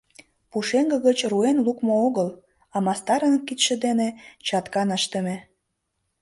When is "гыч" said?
1.07-1.19